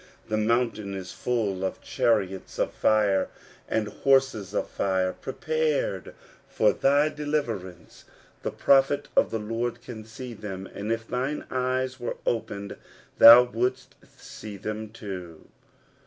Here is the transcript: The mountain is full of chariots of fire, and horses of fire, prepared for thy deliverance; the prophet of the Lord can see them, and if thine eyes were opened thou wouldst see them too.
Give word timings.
The 0.29 0.35
mountain 0.37 0.95
is 0.95 1.11
full 1.11 1.63
of 1.63 1.79
chariots 1.79 2.57
of 2.57 2.73
fire, 2.73 3.29
and 3.69 3.87
horses 3.87 4.51
of 4.55 4.67
fire, 4.67 5.13
prepared 5.13 6.15
for 6.49 6.73
thy 6.73 7.09
deliverance; 7.09 8.05
the 8.41 8.49
prophet 8.49 9.09
of 9.15 9.29
the 9.29 9.37
Lord 9.37 9.79
can 9.83 10.03
see 10.03 10.33
them, 10.33 10.65
and 10.73 10.91
if 10.91 11.07
thine 11.07 11.45
eyes 11.51 11.99
were 11.99 12.17
opened 12.25 12.77
thou 13.19 13.43
wouldst 13.43 13.93
see 14.17 14.57
them 14.57 14.89
too. 14.89 15.47